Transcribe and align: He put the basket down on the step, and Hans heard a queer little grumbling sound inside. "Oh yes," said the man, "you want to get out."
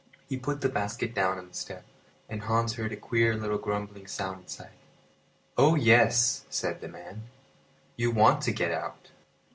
He 0.27 0.35
put 0.35 0.61
the 0.61 0.67
basket 0.67 1.13
down 1.13 1.37
on 1.37 1.49
the 1.49 1.53
step, 1.53 1.85
and 2.27 2.41
Hans 2.41 2.73
heard 2.73 2.91
a 2.91 2.95
queer 2.95 3.35
little 3.37 3.59
grumbling 3.59 4.07
sound 4.07 4.41
inside. 4.41 4.71
"Oh 5.59 5.75
yes," 5.75 6.43
said 6.49 6.81
the 6.81 6.87
man, 6.87 7.25
"you 7.97 8.09
want 8.09 8.41
to 8.45 8.51
get 8.51 8.71
out." 8.71 9.11